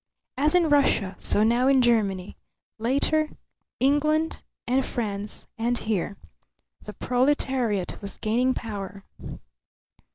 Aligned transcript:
As 0.35 0.55
in 0.55 0.67
Russia, 0.67 1.15
so 1.19 1.43
now 1.43 1.67
in 1.67 1.79
Germany; 1.79 2.35
later, 2.79 3.29
England 3.79 4.41
and 4.65 4.83
France 4.83 5.45
and 5.59 5.77
here. 5.77 6.17
The 6.81 6.93
proletariat 6.93 8.01
was 8.01 8.17
gaining 8.17 8.55
power. 8.55 9.03